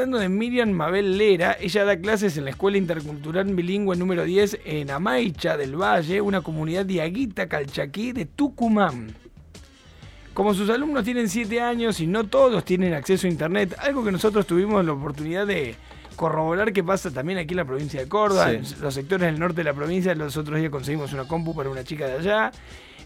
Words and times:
Hablando 0.00 0.20
de 0.20 0.28
Miriam 0.28 0.70
Mabel 0.70 1.18
Lera, 1.18 1.56
ella 1.58 1.84
da 1.84 1.98
clases 1.98 2.36
en 2.36 2.44
la 2.44 2.50
Escuela 2.50 2.78
Intercultural 2.78 3.52
Bilingüe 3.52 3.96
número 3.96 4.22
10 4.22 4.60
en 4.64 4.92
Amaicha 4.92 5.56
del 5.56 5.74
Valle, 5.74 6.20
una 6.20 6.40
comunidad 6.40 6.86
diaguita 6.86 7.48
calchaquí 7.48 8.12
de 8.12 8.24
Tucumán. 8.24 9.12
Como 10.34 10.54
sus 10.54 10.70
alumnos 10.70 11.02
tienen 11.02 11.28
7 11.28 11.60
años 11.60 11.98
y 11.98 12.06
no 12.06 12.22
todos 12.28 12.64
tienen 12.64 12.94
acceso 12.94 13.26
a 13.26 13.30
internet, 13.30 13.74
algo 13.80 14.04
que 14.04 14.12
nosotros 14.12 14.46
tuvimos 14.46 14.84
la 14.84 14.92
oportunidad 14.92 15.48
de 15.48 15.74
corroborar 16.14 16.72
que 16.72 16.84
pasa 16.84 17.10
también 17.10 17.40
aquí 17.40 17.54
en 17.54 17.56
la 17.56 17.64
provincia 17.64 17.98
de 17.98 18.08
Córdoba, 18.08 18.52
en 18.52 18.62
los 18.80 18.94
sectores 18.94 19.26
del 19.26 19.40
norte 19.40 19.56
de 19.56 19.64
la 19.64 19.74
provincia, 19.74 20.14
los 20.14 20.36
otros 20.36 20.60
días 20.60 20.70
conseguimos 20.70 21.12
una 21.12 21.26
compu 21.26 21.56
para 21.56 21.70
una 21.70 21.82
chica 21.82 22.06
de 22.06 22.18
allá. 22.18 22.52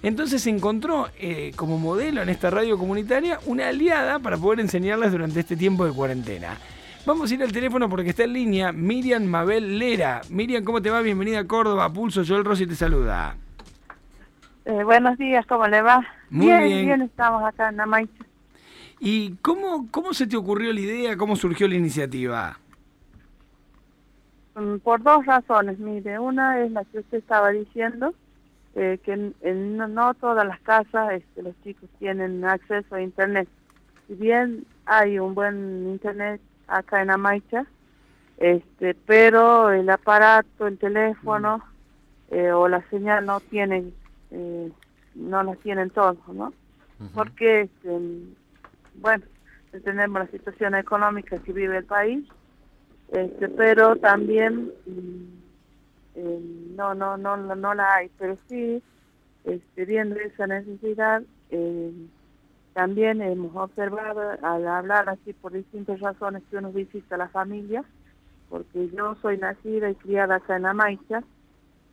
Entonces 0.02 0.42
se 0.42 0.50
encontró 0.50 1.08
eh, 1.18 1.52
como 1.56 1.78
modelo 1.78 2.20
en 2.20 2.28
esta 2.28 2.50
radio 2.50 2.76
comunitaria 2.76 3.40
una 3.46 3.68
aliada 3.68 4.18
para 4.18 4.36
poder 4.36 4.60
enseñarles 4.60 5.10
durante 5.10 5.40
este 5.40 5.56
tiempo 5.56 5.86
de 5.86 5.92
cuarentena. 5.92 6.58
Vamos 7.04 7.30
a 7.30 7.34
ir 7.34 7.42
al 7.42 7.50
teléfono 7.52 7.88
porque 7.88 8.10
está 8.10 8.24
en 8.24 8.32
línea 8.32 8.72
Miriam 8.72 9.24
Mabel 9.24 9.78
Lera. 9.78 10.20
Miriam, 10.30 10.62
¿cómo 10.62 10.80
te 10.80 10.90
va? 10.90 11.00
Bienvenida 11.00 11.40
a 11.40 11.46
Córdoba. 11.46 11.92
Pulso, 11.92 12.22
Joel 12.26 12.44
Rossi 12.44 12.66
te 12.66 12.76
saluda. 12.76 13.36
Eh, 14.64 14.84
buenos 14.84 15.18
días, 15.18 15.44
¿cómo 15.46 15.66
le 15.66 15.82
va? 15.82 16.06
Muy 16.30 16.46
bien, 16.46 16.62
bien. 16.62 16.86
bien, 16.86 17.02
estamos 17.02 17.42
acá 17.42 17.70
en 17.70 17.80
Amaicha. 17.80 18.24
¿Y 19.00 19.32
cómo, 19.42 19.88
cómo 19.90 20.14
se 20.14 20.28
te 20.28 20.36
ocurrió 20.36 20.72
la 20.72 20.78
idea? 20.80 21.16
¿Cómo 21.16 21.34
surgió 21.34 21.66
la 21.66 21.74
iniciativa? 21.74 22.56
Mm, 24.54 24.76
Por 24.76 25.02
dos 25.02 25.26
razones, 25.26 25.80
mire, 25.80 26.20
una 26.20 26.60
es 26.60 26.70
la 26.70 26.84
que 26.84 27.00
usted 27.00 27.18
estaba 27.18 27.50
diciendo, 27.50 28.14
eh, 28.76 29.00
que 29.04 29.12
en- 29.14 29.34
en 29.40 29.76
no, 29.76 29.88
no 29.88 30.14
todas 30.14 30.46
las 30.46 30.60
casas 30.60 31.14
este, 31.14 31.42
los 31.42 31.54
chicos 31.64 31.90
tienen 31.98 32.44
acceso 32.44 32.94
a 32.94 33.02
Internet. 33.02 33.48
Si 34.06 34.14
bien 34.14 34.64
hay 34.86 35.18
un 35.18 35.34
buen 35.34 35.88
Internet 35.90 36.40
acá 36.66 37.02
en 37.02 37.10
Amaicha, 37.10 37.66
este, 38.38 38.94
pero 38.94 39.70
el 39.70 39.88
aparato, 39.90 40.66
el 40.66 40.78
teléfono 40.78 41.62
eh, 42.30 42.50
o 42.50 42.68
la 42.68 42.82
señal 42.88 43.26
no 43.26 43.40
tienen, 43.40 43.94
eh, 44.30 44.70
no 45.14 45.42
las 45.42 45.58
tienen 45.58 45.90
todos, 45.90 46.16
¿no? 46.28 46.52
Porque, 47.14 47.62
este, 47.62 47.98
bueno, 48.94 49.24
entendemos 49.72 50.20
la 50.20 50.26
situación 50.28 50.74
económica 50.76 51.38
que 51.38 51.52
vive 51.52 51.78
el 51.78 51.84
país, 51.84 52.24
este, 53.12 53.48
pero 53.48 53.96
también 53.96 54.70
mm, 54.86 55.42
eh, 56.14 56.40
no, 56.76 56.94
no, 56.94 57.16
no, 57.16 57.36
no, 57.36 57.54
no 57.54 57.74
la 57.74 57.96
hay, 57.96 58.10
pero 58.18 58.36
sí, 58.48 58.82
este, 59.44 59.84
viendo 59.84 60.16
esa 60.16 60.46
necesidad, 60.46 61.22
eh, 61.50 61.92
también 62.72 63.20
hemos 63.20 63.54
observado 63.54 64.20
al 64.42 64.66
hablar 64.66 65.08
así 65.08 65.32
por 65.34 65.52
distintas 65.52 66.00
razones 66.00 66.42
que 66.50 66.56
uno 66.56 66.72
visita 66.72 67.16
a 67.16 67.18
la 67.18 67.28
familia, 67.28 67.84
porque 68.48 68.88
yo 68.90 69.14
soy 69.16 69.38
nacida 69.38 69.90
y 69.90 69.94
criada 69.94 70.36
acá 70.36 70.56
en 70.56 70.66
Amaicha, 70.66 71.22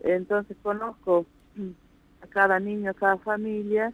entonces 0.02 0.56
conozco 0.62 1.26
a 2.22 2.28
cada 2.28 2.60
niño, 2.60 2.92
a 2.92 2.94
cada 2.94 3.18
familia, 3.18 3.92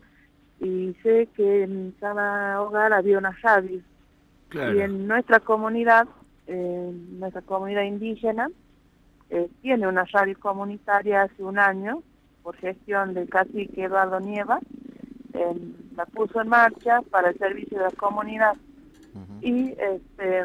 y 0.59 0.95
sé 1.01 1.27
que 1.35 1.63
en 1.63 1.93
cada 1.99 2.61
hogar 2.61 2.93
había 2.93 3.17
una 3.17 3.35
radio. 3.41 3.81
Y 4.51 4.79
en 4.79 5.07
nuestra 5.07 5.39
comunidad, 5.39 6.07
eh, 6.47 6.91
nuestra 7.17 7.41
comunidad 7.41 7.83
indígena, 7.83 8.49
eh, 9.29 9.49
tiene 9.61 9.87
una 9.87 10.05
radio 10.05 10.37
comunitaria 10.39 11.23
hace 11.23 11.43
un 11.43 11.57
año, 11.57 12.03
por 12.43 12.55
gestión 12.57 13.15
del 13.15 13.27
cacique 13.27 13.85
Eduardo 13.85 14.19
Nieva, 14.19 14.59
eh, 15.33 15.55
la 15.95 16.05
puso 16.05 16.41
en 16.41 16.49
marcha 16.49 17.01
para 17.09 17.29
el 17.29 17.37
servicio 17.37 17.77
de 17.77 17.85
la 17.85 17.91
comunidad. 17.91 18.55
Y 19.41 19.69
este, 19.69 20.39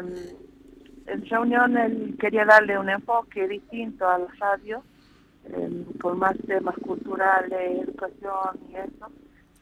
en 1.07 1.25
reunión 1.29 1.77
él 1.77 2.15
quería 2.19 2.45
darle 2.45 2.77
un 2.77 2.89
enfoque 2.89 3.47
distinto 3.47 4.07
a 4.07 4.19
la 4.19 4.27
radio, 4.39 4.83
eh, 5.45 5.85
con 6.01 6.19
más 6.19 6.37
temas 6.47 6.75
culturales, 6.77 7.81
educación 7.83 8.59
y 8.69 8.75
eso. 8.75 9.07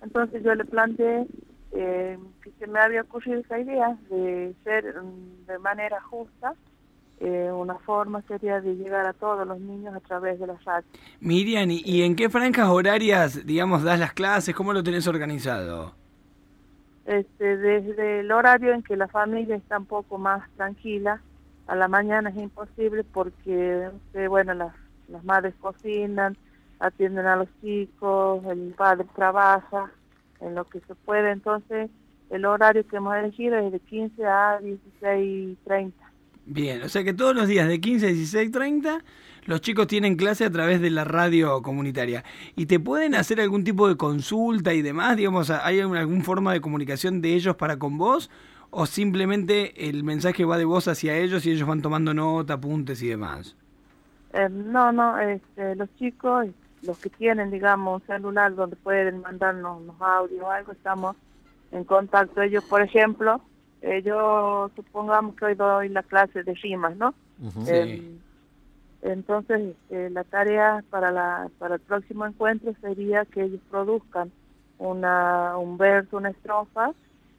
Entonces 0.02 0.44
yo 0.44 0.54
le 0.54 0.66
planteé 0.66 1.26
eh, 1.72 2.18
que 2.44 2.52
se 2.60 2.68
me 2.68 2.80
había 2.80 3.02
ocurrido 3.02 3.40
esa 3.40 3.60
idea 3.60 3.98
de 4.10 4.54
ser 4.64 4.96
mm, 5.02 5.46
de 5.48 5.60
manera 5.60 6.02
justa. 6.02 6.54
Una 7.60 7.76
forma 7.76 8.22
sería 8.24 8.62
de 8.62 8.76
llegar 8.76 9.06
a 9.06 9.14
todos 9.14 9.48
los 9.48 9.60
niños 9.60 9.96
a 9.96 10.00
través 10.00 10.40
de 10.40 10.48
la 10.48 10.58
radio. 10.66 10.88
Miriam, 11.20 11.70
¿y, 11.72 11.82
y 11.86 12.04
en 12.04 12.16
qué 12.16 12.30
franjas 12.30 12.70
horarias, 12.70 13.46
digamos, 13.46 13.84
das 13.84 14.00
las 14.00 14.14
clases? 14.14 14.56
¿Cómo 14.56 14.74
lo 14.74 14.84
tenés 14.84 15.08
organizado? 15.08 15.94
Este, 17.06 17.58
desde 17.58 18.20
el 18.20 18.32
horario 18.32 18.74
en 18.74 18.84
que 18.84 18.96
la 18.96 19.08
familia 19.08 19.56
está 19.56 19.80
un 19.80 19.86
poco 19.86 20.18
más 20.18 20.48
tranquila, 20.58 21.22
a 21.66 21.76
la 21.76 21.88
mañana 21.88 22.30
es 22.30 22.38
imposible 22.38 23.04
porque, 23.04 23.90
eh, 24.14 24.28
bueno, 24.28 24.54
las, 24.54 24.74
las 25.08 25.24
madres 25.24 25.56
cocinan, 25.60 26.38
atienden 26.80 27.26
a 27.26 27.36
los 27.36 27.48
chicos, 27.62 28.44
el 28.46 28.74
padre 28.78 29.06
trabaja 29.16 29.92
en 30.40 30.56
lo 30.56 30.66
que 30.66 30.80
se 30.82 30.96
puede, 30.96 31.32
entonces 31.32 31.90
el 32.30 32.46
horario 32.46 32.88
que 32.88 32.98
hemos 32.98 33.16
elegido 33.16 33.58
es 33.58 33.72
de 33.72 33.80
15 33.80 34.26
a 34.26 34.60
16.30. 34.60 35.92
Bien, 36.52 36.82
o 36.82 36.90
sea 36.90 37.04
que 37.04 37.14
todos 37.14 37.36
los 37.36 37.48
días 37.48 37.68
de 37.68 37.80
15 37.80 38.08
a 38.08 38.10
16.30 38.10 39.04
los 39.46 39.62
chicos 39.62 39.86
tienen 39.86 40.16
clase 40.16 40.46
a 40.46 40.50
través 40.50 40.82
de 40.82 40.90
la 40.90 41.04
radio 41.04 41.62
comunitaria. 41.62 42.24
¿Y 42.56 42.66
te 42.66 42.80
pueden 42.80 43.14
hacer 43.14 43.40
algún 43.40 43.64
tipo 43.64 43.88
de 43.88 43.98
consulta 43.98 44.74
y 44.74 44.82
demás? 44.82 45.16
Digamos, 45.16 45.52
¿hay 45.52 45.80
alguna 45.80 46.24
forma 46.24 46.52
de 46.52 46.60
comunicación 46.60 47.22
de 47.22 47.36
ellos 47.36 47.56
para 47.56 47.78
con 47.78 48.00
vos? 48.00 48.32
¿O 48.72 48.88
simplemente 48.88 49.90
el 49.90 50.04
mensaje 50.04 50.44
va 50.44 50.58
de 50.58 50.66
vos 50.66 50.88
hacia 50.88 51.16
ellos 51.18 51.46
y 51.46 51.52
ellos 51.52 51.68
van 51.68 51.84
tomando 51.84 52.16
nota, 52.16 52.56
apuntes 52.56 53.04
y 53.04 53.10
demás? 53.10 53.56
Eh, 54.34 54.50
no, 54.50 54.92
no, 54.92 55.20
este, 55.20 55.76
los 55.76 55.94
chicos, 55.98 56.48
los 56.82 56.98
que 56.98 57.12
tienen, 57.12 57.52
digamos, 57.52 58.02
un 58.02 58.08
celular 58.08 58.56
donde 58.56 58.76
pueden 58.76 59.22
mandarnos 59.22 59.82
unos 59.82 60.02
audios 60.02 60.42
o 60.42 60.50
algo, 60.50 60.72
estamos 60.72 61.16
en 61.72 61.84
contacto. 61.84 62.42
Ellos, 62.42 62.64
por 62.66 62.82
ejemplo, 62.82 63.40
eh, 63.82 64.02
yo 64.04 64.70
supongamos 64.76 65.36
que 65.36 65.46
hoy 65.46 65.56
doy 65.56 65.90
la 65.90 66.04
clase 66.04 66.44
de 66.44 66.54
rimas, 66.56 66.96
¿no? 66.98 67.14
Eh, 67.68 68.18
entonces, 69.02 69.76
eh, 69.90 70.10
la 70.12 70.24
tarea 70.26 70.84
para, 70.90 71.12
la, 71.12 71.50
para 71.58 71.76
el 71.76 71.82
próximo 71.82 72.26
encuentro 72.26 72.74
sería 72.82 73.26
que 73.26 73.44
ellos 73.44 73.62
produzcan 73.70 74.32
una, 74.78 75.58
un 75.58 75.78
verso, 75.78 76.18
una 76.18 76.30
estrofa, 76.30 76.92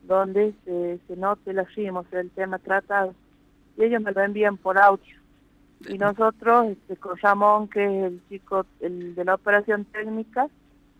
donde 0.04 0.54
se, 0.64 0.98
se 1.06 1.16
note 1.16 1.52
las 1.52 1.74
rimas, 1.74 2.06
el 2.12 2.30
tema 2.30 2.58
tratado. 2.58 3.14
Y 3.76 3.84
ellos 3.84 4.02
me 4.02 4.12
lo 4.12 4.22
envían 4.22 4.56
por 4.56 4.78
audio 4.78 5.20
y 5.88 5.98
nosotros 5.98 6.68
este, 6.68 6.96
con 6.96 7.16
Ramón 7.18 7.68
que 7.68 7.84
es 7.84 8.04
el 8.04 8.20
chico 8.28 8.66
el 8.80 9.14
de 9.14 9.24
la 9.24 9.34
operación 9.34 9.84
técnica 9.86 10.48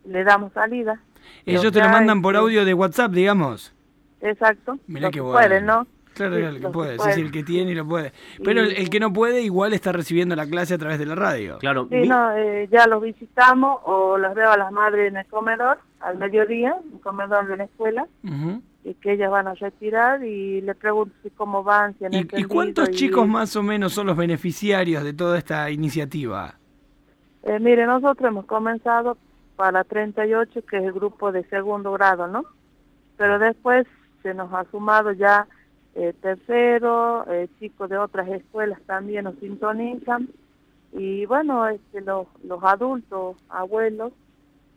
le 0.05 0.23
damos 0.23 0.53
salida 0.53 0.99
Ellos 1.45 1.71
te 1.71 1.79
lo 1.79 1.89
mandan 1.89 2.21
por 2.21 2.33
este, 2.33 2.43
audio 2.43 2.65
de 2.65 2.73
WhatsApp, 2.73 3.11
digamos. 3.11 3.73
Exacto 4.21 4.77
Mirá 4.87 5.07
lo 5.07 5.11
qué 5.11 5.13
que 5.17 5.21
bueno. 5.21 5.37
pueden, 5.37 5.65
no 5.65 5.87
Claro, 6.13 6.35
Sí, 6.35 6.41
claro, 6.41 6.55
el 6.55 6.61
que 6.61 6.67
que 6.67 6.73
puede, 6.73 6.99
sí, 6.99 7.21
el 7.21 7.31
que 7.31 7.43
tiene 7.43 7.71
y 7.71 7.75
lo 7.75 7.87
puede. 7.87 8.11
Pero 8.43 8.59
el, 8.63 8.73
Y- 8.73 8.75
el 8.81 8.89
que 8.89 8.99
no 8.99 9.13
puede 9.13 9.41
igual 9.43 9.71
está 9.71 9.93
recibiendo 9.93 10.35
la 10.35 10.45
clase 10.45 10.73
a 10.73 10.77
través 10.77 10.99
de 10.99 11.05
la 11.05 11.15
radio. 11.15 11.57
Claro, 11.59 11.87
sí, 11.89 11.95
mi- 11.95 12.07
no, 12.09 12.35
eh, 12.35 12.67
ya 12.69 12.85
los 12.85 13.01
visitamos 13.01 13.79
o 13.85 14.17
las 14.17 14.35
veo 14.35 14.51
a 14.51 14.57
las 14.57 14.73
madres 14.73 15.07
en 15.09 15.15
el 15.17 15.25
comedor 15.27 15.79
al 16.01 16.17
mediodía 16.17 16.75
en 16.85 16.95
el 16.95 16.99
comedor 16.99 17.47
de 17.47 17.55
la 17.55 17.63
escuela 17.63 18.07
Ujú. 18.25 18.61
y 18.83 18.93
que 18.95 19.13
ellas 19.13 19.31
van 19.31 19.47
a 19.47 19.53
retirar 19.53 20.21
y 20.25 20.59
le 20.59 20.75
pregunto 20.75 21.15
si 21.23 21.29
cómo 21.29 21.63
van 21.63 21.97
si 21.97 22.03
han 22.03 22.13
¿Y, 22.13 22.27
y 22.33 22.43
cuántos 22.43 22.89
y- 22.89 22.93
chicos 22.93 23.25
más 23.25 23.55
o 23.55 23.63
menos 23.63 23.93
son 23.93 24.07
los 24.07 24.17
beneficiarios 24.17 25.05
de 25.05 25.13
toda 25.13 25.37
esta 25.37 25.71
iniciativa? 25.71 26.55
Eh, 27.43 27.57
mire, 27.59 27.85
nosotros 27.85 28.27
hemos 28.27 28.45
comenzado 28.45 29.17
para 29.55 29.85
38, 29.85 30.65
que 30.69 30.77
es 30.77 30.83
el 30.83 30.91
grupo 30.91 31.31
de 31.31 31.43
segundo 31.45 31.93
grado, 31.93 32.27
¿no? 32.27 32.43
Pero 33.15 33.39
después 33.39 33.87
se 34.21 34.33
nos 34.33 34.53
ha 34.53 34.65
sumado 34.71 35.11
ya 35.11 35.47
eh, 35.95 36.13
tercero, 36.21 37.25
eh, 37.31 37.49
chicos 37.59 37.89
de 37.89 37.97
otras 37.97 38.27
escuelas 38.29 38.79
también 38.85 39.25
nos 39.25 39.35
sintonizan. 39.35 40.29
Y 40.93 41.25
bueno, 41.25 41.67
este, 41.67 42.01
los, 42.01 42.27
los 42.43 42.63
adultos, 42.63 43.37
abuelos, 43.49 44.13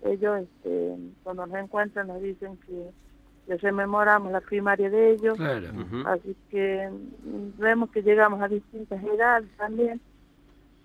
ellos 0.03 0.43
este, 0.43 0.97
cuando 1.23 1.47
nos 1.47 1.57
encuentran 1.57 2.09
nos 2.09 2.21
dicen 2.21 2.57
que 2.67 2.91
les 3.47 3.61
rememoramos 3.61 4.33
la 4.33 4.41
primaria 4.41 4.91
de 4.91 5.13
ellos. 5.13 5.37
Claro. 5.37 5.69
Así 6.07 6.37
que 6.51 6.91
mm, 6.91 7.61
vemos 7.61 7.91
que 7.91 8.03
llegamos 8.03 8.41
a 8.43 8.49
distintas 8.49 9.03
edades 9.03 9.49
también, 9.57 10.01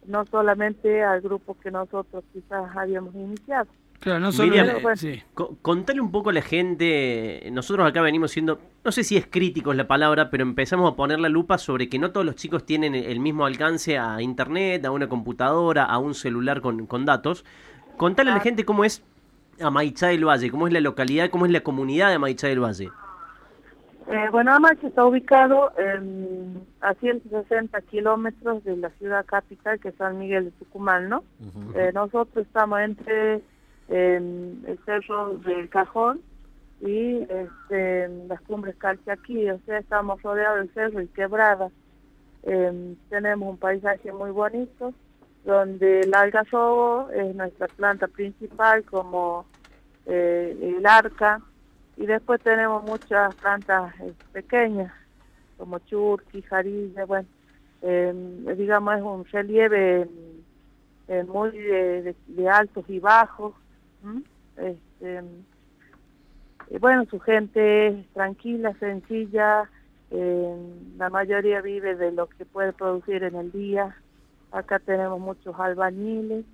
no 0.05 0.25
solamente 0.25 1.03
al 1.03 1.21
grupo 1.21 1.57
que 1.59 1.71
nosotros 1.71 2.23
quizás 2.33 2.75
habíamos 2.75 3.15
iniciado. 3.15 3.69
Claro, 3.99 4.19
no 4.21 4.31
solo... 4.31 4.49
Miriam, 4.49 4.67
eh, 4.69 4.95
sí. 4.95 5.21
Contale 5.61 5.99
un 5.99 6.11
poco 6.11 6.29
a 6.29 6.33
la 6.33 6.41
gente, 6.41 7.49
nosotros 7.51 7.85
acá 7.87 8.01
venimos 8.01 8.31
siendo, 8.31 8.59
no 8.83 8.91
sé 8.93 9.03
si 9.03 9.17
es 9.17 9.27
crítico 9.29 9.71
es 9.71 9.77
la 9.77 9.87
palabra, 9.87 10.29
pero 10.29 10.43
empezamos 10.43 10.91
a 10.91 10.95
poner 10.95 11.19
la 11.19 11.27
lupa 11.29 11.57
sobre 11.57 11.89
que 11.89 11.99
no 11.99 12.11
todos 12.11 12.25
los 12.25 12.35
chicos 12.35 12.65
tienen 12.65 12.95
el 12.95 13.19
mismo 13.19 13.45
alcance 13.45 13.97
a 13.97 14.21
internet, 14.21 14.85
a 14.85 14.91
una 14.91 15.09
computadora, 15.09 15.83
a 15.83 15.97
un 15.97 16.13
celular 16.13 16.61
con, 16.61 16.85
con 16.85 17.05
datos. 17.05 17.43
Contale 17.97 18.29
a 18.31 18.33
la 18.35 18.39
Ah. 18.39 18.43
gente 18.43 18.63
cómo 18.63 18.85
es 18.85 19.03
Amaichá 19.61 20.07
del 20.07 20.23
Valle, 20.25 20.49
cómo 20.49 20.67
es 20.67 20.73
la 20.73 20.79
localidad, 20.79 21.29
cómo 21.29 21.45
es 21.45 21.51
la 21.51 21.59
comunidad 21.61 22.07
de 22.07 22.15
Amaichá 22.15 22.47
del 22.47 22.61
Valle. 22.63 22.89
Eh, 24.11 24.27
bueno, 24.31 24.53
Amache 24.55 24.87
está 24.87 25.05
ubicado 25.05 25.71
a 26.81 26.93
160 26.95 27.81
kilómetros 27.81 28.63
de 28.63 28.75
la 28.77 28.89
ciudad 28.91 29.23
capital, 29.25 29.79
que 29.79 29.89
es 29.89 29.95
San 29.97 30.17
Miguel 30.17 30.45
de 30.45 30.51
Tucumán, 30.51 31.09
¿no? 31.09 31.23
Eh, 31.75 31.91
nosotros 31.93 32.47
estamos 32.47 32.79
entre 32.79 33.41
el 33.89 34.79
cerro 34.85 35.37
del 35.39 35.67
Cajón 35.69 36.21
y 36.81 37.17
este, 37.23 38.07
las 38.27 38.41
cumbres 38.41 38.75
Calchaquí, 38.77 39.49
o 39.49 39.59
sea, 39.65 39.79
estamos 39.79 40.21
rodeados 40.21 40.59
del 40.59 40.73
cerro 40.73 41.01
y 41.01 41.07
quebrada. 41.07 41.69
Em, 42.43 42.95
tenemos 43.09 43.49
un 43.49 43.57
paisaje 43.57 44.11
muy 44.13 44.31
bonito, 44.31 44.93
donde 45.43 46.01
el 46.01 46.13
algarrobo 46.13 47.09
es 47.11 47.35
nuestra 47.35 47.67
planta 47.67 48.07
principal, 48.07 48.83
como 48.85 49.45
eh, 50.05 50.57
el 50.77 50.85
arca, 50.85 51.41
y 51.97 52.05
después 52.05 52.41
tenemos 52.41 52.83
muchas 52.83 53.35
plantas 53.35 53.93
eh, 53.99 54.13
pequeñas, 54.31 54.93
como 55.57 55.79
churqui, 55.79 56.41
jarilla, 56.43 57.05
bueno, 57.05 57.27
em, 57.81 58.45
digamos 58.55 58.95
es 58.95 59.01
un 59.01 59.25
relieve 59.25 60.07
eh, 61.09 61.23
muy 61.23 61.51
de, 61.51 62.15
altos 62.49 62.85
y 62.87 62.99
bajos. 62.99 63.53
Este, 64.57 65.23
bueno, 66.79 67.05
su 67.05 67.19
gente 67.19 67.87
es 67.87 68.07
tranquila, 68.13 68.73
sencilla, 68.79 69.69
la 70.11 71.09
mayoría 71.09 71.61
vive 71.61 71.95
de 71.95 72.11
lo 72.11 72.27
que 72.27 72.45
puede 72.45 72.73
producir 72.73 73.23
en 73.23 73.35
el 73.35 73.51
día. 73.51 73.95
Acá 74.51 74.79
tenemos 74.79 75.19
muchos 75.19 75.59
albañiles 75.59 76.45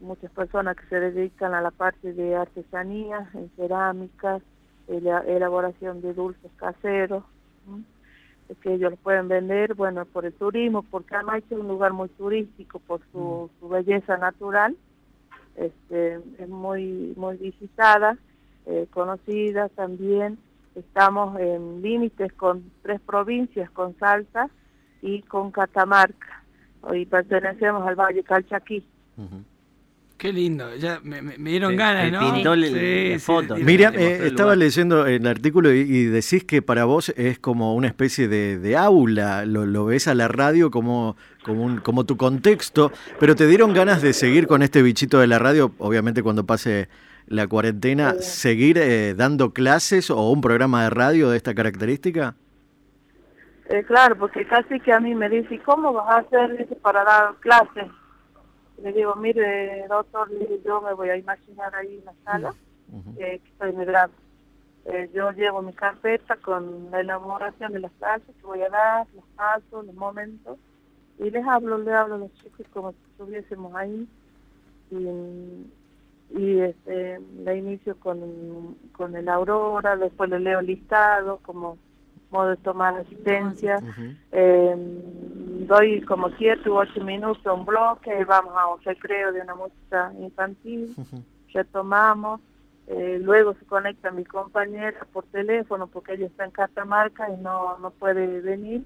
muchas 0.00 0.30
personas 0.32 0.76
que 0.76 0.86
se 0.86 1.00
dedican 1.00 1.54
a 1.54 1.60
la 1.60 1.70
parte 1.70 2.12
de 2.12 2.36
artesanía, 2.36 3.28
en 3.34 3.50
cerámicas, 3.56 4.42
elaboración 4.88 6.00
de 6.00 6.14
dulces 6.14 6.50
caseros, 6.56 7.24
que 8.62 8.74
ellos 8.74 8.94
pueden 9.02 9.26
vender, 9.26 9.74
bueno, 9.74 10.04
por 10.04 10.24
el 10.24 10.32
turismo, 10.32 10.82
porque 10.84 11.16
Amaiche 11.16 11.54
es 11.54 11.60
un 11.60 11.66
lugar 11.66 11.92
muy 11.92 12.08
turístico 12.10 12.78
por 12.78 13.00
su, 13.10 13.50
belleza 13.68 14.16
natural, 14.16 14.76
este, 15.56 16.20
es 16.38 16.48
muy, 16.48 17.14
muy 17.16 17.36
visitada, 17.36 18.16
eh, 18.66 18.86
conocida 18.90 19.68
también. 19.70 20.38
Estamos 20.74 21.38
en 21.40 21.82
límites 21.82 22.32
con 22.34 22.70
tres 22.82 23.00
provincias, 23.00 23.70
con 23.70 23.96
Salta 23.98 24.48
y 25.00 25.22
con 25.22 25.50
Catamarca, 25.50 26.42
y 26.92 27.06
pertenecemos 27.06 27.86
al 27.86 27.94
Valle 27.94 28.22
Calchaquí. 28.22 28.86
Qué 30.18 30.32
lindo, 30.32 30.74
ya 30.76 30.98
me, 31.02 31.20
dieron 31.36 31.76
ganas, 31.76 32.10
¿no? 32.10 32.32
Pintó 32.32 32.54
sí, 32.54 33.18
foto. 33.18 33.56
Miriam, 33.56 33.92
eh, 33.94 34.26
estaba 34.26 34.56
leyendo 34.56 35.06
el 35.06 35.26
artículo 35.26 35.70
y, 35.70 36.06
decís 36.06 36.42
que 36.44 36.62
para 36.62 36.86
vos 36.86 37.10
es 37.18 37.38
como 37.38 37.74
una 37.74 37.88
especie 37.88 38.26
de, 38.26 38.76
aula, 38.78 39.44
lo, 39.44 39.84
ves 39.84 40.08
a 40.08 40.14
la 40.14 40.28
radio 40.28 40.70
como, 40.70 41.16
como, 41.44 41.64
un, 41.64 41.80
como 41.80 42.04
tu 42.06 42.16
contexto, 42.16 42.92
pero 43.20 43.36
te 43.36 43.46
dieron 43.46 43.74
ganas 43.74 44.00
de 44.00 44.14
seguir 44.14 44.46
con 44.46 44.62
este 44.62 44.80
bichito 44.80 45.18
de 45.18 45.26
la 45.26 45.38
radio, 45.38 45.72
obviamente 45.76 46.22
cuando 46.22 46.46
pase 46.46 46.88
la 47.26 47.46
cuarentena, 47.46 48.14
seguir 48.14 48.78
eh, 48.78 49.14
dando 49.14 49.52
clases 49.52 50.10
o 50.10 50.30
un 50.30 50.40
programa 50.40 50.84
de 50.84 50.90
radio 50.90 51.28
de 51.28 51.36
esta 51.36 51.54
característica? 51.54 52.36
Eh, 53.68 53.84
claro, 53.84 54.16
porque 54.16 54.46
casi 54.46 54.80
que 54.80 54.92
a 54.92 55.00
mí 55.00 55.14
me 55.14 55.28
dice, 55.28 55.60
¿cómo 55.64 55.92
vas 55.92 56.08
a 56.08 56.18
hacer 56.20 56.66
para 56.80 57.04
dar 57.04 57.34
clases? 57.40 57.86
Le 58.82 58.92
digo, 58.92 59.14
mire, 59.16 59.86
doctor, 59.88 60.28
yo 60.64 60.80
me 60.80 60.94
voy 60.94 61.08
a 61.10 61.16
imaginar 61.16 61.74
ahí 61.74 61.98
en 61.98 62.04
la 62.04 62.14
sala, 62.24 62.54
eh, 63.18 63.40
que 63.42 63.50
estoy 63.50 63.70
en 63.70 63.80
el 63.80 63.86
grado. 63.86 64.12
Eh, 64.84 65.10
yo 65.12 65.32
llevo 65.32 65.62
mi 65.62 65.72
carpeta 65.72 66.36
con 66.36 66.90
la 66.90 67.00
elaboración 67.00 67.72
de 67.72 67.80
las 67.80 67.92
clases 67.92 68.34
que 68.36 68.46
voy 68.46 68.62
a 68.62 68.68
dar, 68.68 69.06
los 69.14 69.24
pasos, 69.34 69.84
los 69.84 69.94
momentos, 69.94 70.58
y 71.18 71.30
les 71.30 71.44
hablo, 71.44 71.78
les 71.78 71.94
hablo 71.94 72.14
a 72.16 72.18
los 72.18 72.32
chicos 72.34 72.66
como 72.72 72.92
si 72.92 72.98
estuviésemos 73.10 73.74
ahí, 73.74 74.06
y, 74.90 76.38
y 76.38 76.60
este, 76.60 77.20
le 77.44 77.56
inicio 77.56 77.98
con, 77.98 78.76
con 78.92 79.16
el 79.16 79.28
Aurora, 79.28 79.96
después 79.96 80.30
le 80.30 80.38
leo 80.38 80.60
listado, 80.60 81.40
como 81.42 81.78
modo 82.30 82.50
de 82.50 82.56
tomar 82.56 82.96
asistencia. 82.96 83.78
Doy 85.66 86.00
como 86.02 86.30
siete 86.38 86.68
u 86.70 86.76
ocho 86.76 87.02
minutos 87.04 87.44
un 87.46 87.64
bloque, 87.64 88.24
vamos 88.24 88.54
a 88.56 88.68
un 88.68 88.82
recreo 88.82 89.32
de 89.32 89.40
una 89.40 89.54
música 89.54 90.12
infantil, 90.20 90.94
retomamos. 91.52 92.40
Eh, 92.88 93.18
luego 93.20 93.54
se 93.54 93.66
conecta 93.66 94.12
mi 94.12 94.24
compañera 94.24 95.00
por 95.12 95.24
teléfono 95.24 95.88
porque 95.88 96.14
ella 96.14 96.26
está 96.26 96.44
en 96.44 96.52
Catamarca 96.52 97.28
y 97.28 97.36
no, 97.42 97.76
no 97.78 97.90
puede 97.90 98.40
venir. 98.40 98.84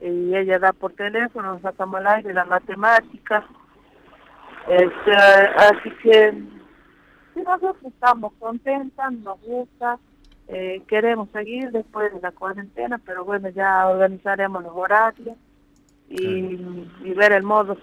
Y 0.00 0.34
ella 0.34 0.58
da 0.58 0.72
por 0.72 0.92
teléfono, 0.92 1.54
nos 1.54 1.62
sacamos 1.62 1.96
al 1.96 2.06
aire 2.06 2.32
la 2.32 2.44
matemática. 2.44 3.44
Este, 4.68 5.12
así 5.12 5.90
que 6.02 6.42
nosotros 7.34 7.76
estamos 7.82 8.32
contentas, 8.38 9.12
nos 9.12 9.40
gusta. 9.42 9.98
Eh, 10.46 10.82
queremos 10.88 11.28
seguir 11.30 11.70
después 11.70 12.12
de 12.12 12.20
la 12.20 12.32
cuarentena, 12.32 12.98
pero 13.04 13.24
bueno, 13.24 13.48
ya 13.50 13.88
organizaremos 13.88 14.62
los 14.62 14.72
horarios 14.74 15.36
y, 16.10 17.12
ver 17.14 17.32
el 17.32 17.42
modo. 17.42 17.78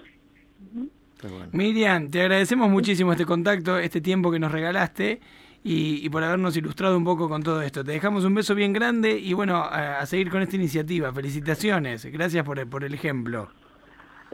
Miriam, 1.52 2.10
te 2.10 2.20
agradecemos 2.20 2.70
muchísimo 2.70 3.12
este 3.12 3.24
contacto, 3.24 3.78
este 3.78 4.00
tiempo 4.00 4.30
que 4.30 4.38
nos 4.38 4.52
regalaste 4.52 5.20
y, 5.64 6.08
por 6.10 6.22
habernos 6.22 6.56
ilustrado 6.56 6.96
un 6.96 7.04
poco 7.04 7.28
con 7.28 7.42
todo 7.42 7.62
esto. 7.62 7.82
Te 7.82 7.92
dejamos 7.92 8.24
un 8.24 8.34
beso 8.34 8.54
bien 8.54 8.72
grande 8.72 9.18
y 9.18 9.32
bueno, 9.32 9.56
a, 9.56 10.04
seguir 10.06 10.30
con 10.30 10.42
esta 10.42 10.56
iniciativa. 10.56 11.12
Felicitaciones, 11.12 12.04
gracias 12.06 12.44
por 12.44 12.64
por 12.68 12.84
el 12.84 12.94
ejemplo. 12.94 13.50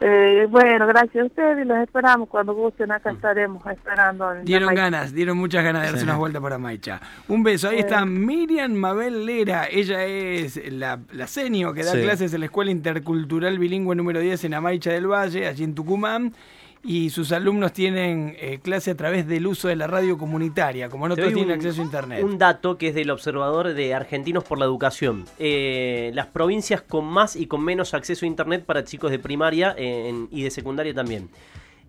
Eh, 0.00 0.46
bueno, 0.50 0.86
gracias 0.86 1.22
a 1.22 1.26
ustedes 1.26 1.64
y 1.64 1.68
los 1.68 1.78
esperamos 1.78 2.28
cuando 2.28 2.54
gusten. 2.54 2.90
Acá 2.90 3.12
mm. 3.12 3.16
estaremos 3.16 3.66
esperando. 3.66 4.34
Dieron 4.42 4.74
ganas, 4.74 5.14
dieron 5.14 5.38
muchas 5.38 5.62
ganas 5.62 5.82
de 5.82 5.88
darse 5.88 6.04
unas 6.04 6.18
vueltas 6.18 6.42
para 6.42 6.58
Maicha. 6.58 7.00
Un 7.28 7.42
beso. 7.42 7.68
Ahí 7.68 7.78
está 7.78 8.04
Miriam 8.04 8.72
Mabel 8.72 9.24
Lera. 9.24 9.68
Ella 9.70 10.04
es 10.04 10.60
la, 10.72 10.98
la 11.12 11.26
senio 11.26 11.72
que 11.72 11.84
da 11.84 11.92
clases 11.92 12.34
en 12.34 12.40
la 12.40 12.46
Escuela 12.46 12.70
Intercultural 12.70 13.58
Bilingüe 13.58 13.94
número 13.94 14.20
10 14.20 14.44
en 14.44 14.54
Amaicha 14.54 14.90
del 14.90 15.06
Valle, 15.06 15.46
allí 15.46 15.64
en 15.64 15.74
Tucumán 15.74 16.32
y 16.84 17.10
sus 17.10 17.32
alumnos 17.32 17.72
tienen 17.72 18.36
eh, 18.38 18.60
clase 18.62 18.90
a 18.90 18.94
través 18.94 19.26
del 19.26 19.46
uso 19.46 19.68
de 19.68 19.76
la 19.76 19.86
radio 19.86 20.18
comunitaria, 20.18 20.90
como 20.90 21.08
no 21.08 21.16
todos 21.16 21.32
tienen 21.32 21.56
acceso 21.56 21.80
a 21.80 21.84
Internet. 21.84 22.22
Un 22.22 22.38
dato 22.38 22.76
que 22.76 22.88
es 22.88 22.94
del 22.94 23.10
observador 23.10 23.72
de 23.72 23.94
Argentinos 23.94 24.44
por 24.44 24.58
la 24.58 24.66
Educación. 24.66 25.24
Eh, 25.38 26.10
las 26.14 26.26
provincias 26.26 26.82
con 26.82 27.06
más 27.06 27.36
y 27.36 27.46
con 27.46 27.64
menos 27.64 27.94
acceso 27.94 28.26
a 28.26 28.28
Internet 28.28 28.64
para 28.64 28.84
chicos 28.84 29.10
de 29.10 29.18
primaria 29.18 29.74
y 29.78 30.42
de 30.42 30.50
secundaria 30.50 30.92
también. 30.92 31.30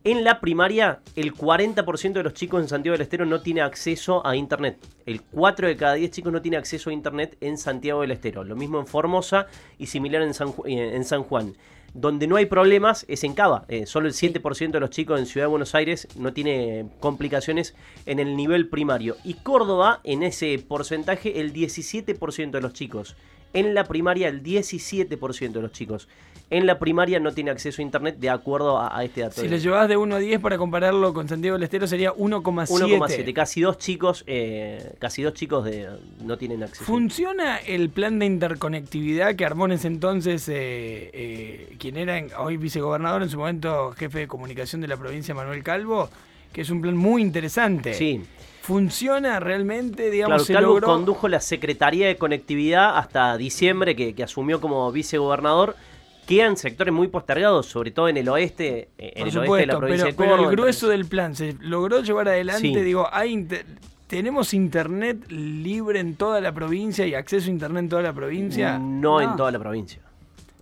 En 0.07 0.23
la 0.23 0.39
primaria, 0.39 0.99
el 1.15 1.33
40% 1.33 2.13
de 2.13 2.21
los 2.21 2.35
chicos 2.35 2.61
en 2.61 2.69
Santiago 2.69 2.93
del 2.93 3.01
Estero 3.01 3.25
no 3.25 3.41
tiene 3.41 3.61
acceso 3.61 4.23
a 4.23 4.35
Internet. 4.35 4.77
El 5.07 5.23
4 5.23 5.67
de 5.67 5.75
cada 5.75 5.95
10 5.95 6.11
chicos 6.11 6.31
no 6.31 6.43
tiene 6.43 6.57
acceso 6.57 6.91
a 6.91 6.93
Internet 6.93 7.35
en 7.41 7.57
Santiago 7.57 8.01
del 8.01 8.11
Estero. 8.11 8.43
Lo 8.43 8.55
mismo 8.55 8.79
en 8.79 8.85
Formosa 8.85 9.47
y 9.79 9.87
similar 9.87 10.21
en 10.21 10.35
San, 10.35 10.53
en 10.67 11.03
San 11.05 11.23
Juan. 11.23 11.55
Donde 11.95 12.27
no 12.27 12.35
hay 12.35 12.45
problemas 12.45 13.03
es 13.07 13.23
en 13.23 13.33
Cava. 13.33 13.65
Eh, 13.67 13.87
solo 13.87 14.07
el 14.07 14.13
7% 14.13 14.69
de 14.69 14.79
los 14.79 14.91
chicos 14.91 15.19
en 15.19 15.25
Ciudad 15.25 15.45
de 15.45 15.49
Buenos 15.49 15.73
Aires 15.73 16.07
no 16.15 16.33
tiene 16.33 16.85
complicaciones 16.99 17.73
en 18.05 18.19
el 18.19 18.35
nivel 18.35 18.69
primario. 18.69 19.17
Y 19.23 19.33
Córdoba, 19.33 20.01
en 20.03 20.21
ese 20.21 20.63
porcentaje, 20.67 21.39
el 21.39 21.51
17% 21.51 22.51
de 22.51 22.61
los 22.61 22.73
chicos. 22.73 23.15
En 23.53 23.73
la 23.73 23.85
primaria, 23.85 24.27
el 24.27 24.43
17% 24.43 25.51
de 25.51 25.61
los 25.63 25.71
chicos 25.71 26.07
en 26.49 26.67
la 26.67 26.77
primaria 26.77 27.19
no 27.19 27.33
tiene 27.33 27.49
acceso 27.49 27.81
a 27.81 27.83
internet 27.83 28.17
de 28.19 28.29
acuerdo 28.29 28.79
a, 28.79 29.03
este 29.03 29.21
dato. 29.21 29.41
Si 29.41 29.47
le 29.47 29.59
llevas 29.59 29.89
de 29.89 29.97
1 29.97 30.15
a 30.15 30.19
10 30.19 30.39
para 30.39 30.57
compararlo 30.57 31.13
con 31.13 31.27
Santiago 31.27 31.57
del 31.57 31.63
Estero 31.63 31.87
sería 31.87 32.13
1,7. 32.13 32.99
1,7. 32.99 33.33
Casi 33.33 33.61
dos 33.61 33.77
chicos, 33.79 34.23
eh, 34.27 34.93
casi 34.99 35.23
dos 35.23 35.33
chicos 35.33 35.65
de, 35.65 35.89
no 36.21 36.37
tienen 36.37 36.61
acceso. 36.61 36.83
¿Funciona 36.85 37.57
el 37.57 37.89
plan 37.89 38.19
de 38.19 38.27
interconectividad 38.27 39.35
que 39.35 39.45
armó 39.45 39.65
en 39.65 39.73
ese 39.73 39.87
entonces 39.87 40.47
eh, 40.49 41.09
eh, 41.13 41.75
quien 41.79 41.97
era 41.97 42.21
hoy 42.37 42.57
vicegobernador, 42.57 43.23
en 43.23 43.29
su 43.29 43.37
momento 43.37 43.91
jefe 43.93 44.19
de 44.19 44.27
comunicación 44.27 44.81
de 44.81 44.87
la 44.87 44.97
provincia, 44.97 45.33
Manuel 45.33 45.63
Calvo? 45.63 46.09
Que 46.53 46.61
es 46.61 46.69
un 46.69 46.81
plan 46.81 46.95
muy 46.95 47.21
interesante. 47.21 47.95
Sí. 47.95 48.21
¿Funciona 48.61 49.39
realmente? 49.39 50.09
Digamos, 50.09 50.45
claro, 50.45 50.75
Calvo 50.75 50.81
condujo 50.81 51.27
la 51.27 51.39
Secretaría 51.39 52.07
de 52.07 52.17
Conectividad 52.17 52.97
hasta 52.97 53.35
diciembre, 53.35 53.95
que, 53.95 54.15
que 54.15 54.23
asumió 54.23 54.61
como 54.61 54.91
vicegobernador 54.91 55.75
quedan 56.25 56.57
sectores 56.57 56.93
muy 56.93 57.07
postergados, 57.07 57.65
sobre 57.65 57.91
todo 57.91 58.09
en 58.09 58.17
el 58.17 58.29
oeste, 58.29 58.89
eh, 58.97 59.13
en 59.15 59.27
el 59.27 59.37
oeste 59.37 59.57
de 59.57 59.65
la 59.65 59.77
provincia 59.77 60.05
pero, 60.05 60.11
de 60.11 60.15
Córdoba. 60.15 60.37
Pero 60.37 60.49
el 60.49 60.55
grueso 60.55 60.87
del 60.87 61.05
plan 61.05 61.35
se 61.35 61.55
logró 61.59 62.01
llevar 62.01 62.27
adelante, 62.27 62.83
digo, 62.83 63.07
hay 63.11 63.47
¿Tenemos 64.07 64.53
internet 64.53 65.31
libre 65.31 65.99
en 65.99 66.15
toda 66.15 66.39
la 66.39 66.51
provincia 66.51 67.07
y 67.07 67.15
acceso 67.15 67.47
a 67.47 67.49
internet 67.49 67.85
en 67.85 67.89
toda 67.89 68.01
la 68.03 68.13
provincia? 68.13 68.77
No, 68.77 69.19
en 69.19 69.35
toda 69.35 69.51
la 69.51 69.57
provincia. 69.57 69.99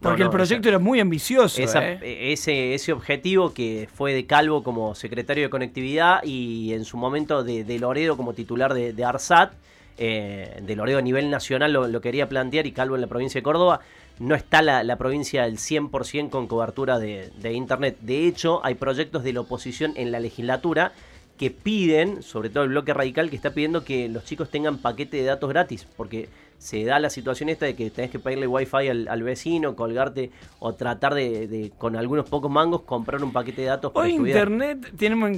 Porque 0.01 0.24
el 0.24 0.29
proyecto 0.29 0.70
era 0.70 0.79
muy 0.79 1.00
ambicioso. 1.00 1.62
¿eh? 1.62 2.00
E, 2.01 2.34
ese, 2.34 2.74
ese 2.74 2.93
objetivo 2.93 3.53
que 3.53 3.89
fue 3.93 4.13
de 4.13 4.25
Calvo 4.25 4.63
como 4.63 4.96
secretario 4.96 5.43
de 5.43 5.50
conectividad 5.50 6.24
y 6.24 6.74
en 6.74 6.86
su 6.86 6.98
momento 6.98 7.43
de, 7.43 7.79
Loredo 7.79 8.15
como 8.15 8.34
titular 8.34 8.74
de, 8.74 8.93
de 8.93 9.05
ARSAT, 9.05 9.53
eh, 9.98 10.62
de 10.62 10.75
Loredo 10.75 11.00
a 11.00 11.01
nivel 11.01 11.29
nacional 11.29 11.74
lo, 11.74 11.88
lo 11.88 12.01
quería 12.01 12.27
plantear 12.29 12.65
y 12.65 12.72
Calvo 12.72 12.96
en 12.96 13.01
la 13.01 13.08
provincia 13.08 13.39
de 13.39 13.43
Córdoba, 13.43 13.82
no 14.20 14.36
está 14.36 14.62
la, 14.62 14.84
la 14.84 14.98
provincia 14.98 15.43
del 15.43 15.58
100% 15.58 16.29
con 16.29 16.48
cobertura 16.48 17.00
de, 17.00 17.32
de 17.41 17.53
Internet. 17.53 17.98
De 18.01 18.27
hecho, 18.27 18.63
hay 18.63 18.75
proyectos 18.75 19.24
de 19.24 19.34
la 19.34 19.41
oposición 19.41 19.93
en 19.96 20.12
la 20.12 20.20
legislatura 20.20 20.93
que 21.38 21.50
piden, 21.50 22.22
sobre 22.22 22.50
todo 22.50 22.63
el 22.63 22.70
bloque 22.70 22.93
radical, 22.93 23.29
que 23.29 23.36
está 23.36 23.51
pidiendo 23.51 23.84
que 23.84 24.08
los 24.08 24.24
chicos 24.24 24.50
tengan 24.50 24.77
paquete 24.77 25.17
de 25.17 25.24
datos 25.24 25.50
gratis, 25.50 25.88
porque 25.98 26.29
se 26.63 26.86
da 26.86 26.98
la 26.98 27.10
situación 27.10 27.50
esta 27.50 27.65
de 27.65 27.75
que 27.75 27.89
tenés 27.89 28.10
que 28.10 28.20
pedirle 28.20 28.48
wifi 28.48 28.88
al, 28.88 29.08
al 29.10 29.22
vecino, 29.22 29.75
colgarte 29.75 30.32
o 30.60 30.74
tratar 30.74 31.13
de, 31.13 31.48
de, 31.50 31.72
con 31.77 31.98
algunos 31.98 32.29
pocos 32.29 32.50
mangos, 32.50 32.84
comprar 32.84 33.22
un 33.22 33.34
paquete 33.34 33.63
de 33.63 33.67
datos 33.67 33.91
para 33.91 34.05
Hoy 34.05 34.13
estudiar. 34.13 34.48
Internet, 34.48 34.93
tenemos, 34.98 35.32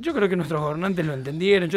yo 0.00 0.12
creo 0.12 0.28
que 0.28 0.36
nuestros 0.36 0.60
gobernantes 0.60 1.06
lo 1.06 1.14
entendieron. 1.14 1.70
Yo 1.70 1.74